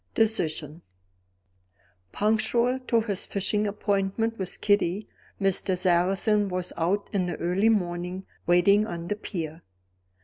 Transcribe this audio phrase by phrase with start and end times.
[0.15, 0.81] Decision.
[2.11, 5.07] Punctual to his fishing appointment with Kitty,
[5.39, 5.77] Mr.
[5.77, 9.61] Sarrazin was out in the early morning, waiting on the pier.